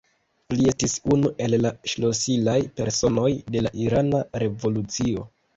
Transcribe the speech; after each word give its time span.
Li 0.59 0.63
estis 0.71 0.95
unu 1.15 1.31
el 1.47 1.55
la 1.65 1.73
ŝlosilaj 1.93 2.57
personoj 2.81 3.29
de 3.57 3.63
la 3.67 3.73
irana 3.85 4.27
revolucio. 4.47 5.29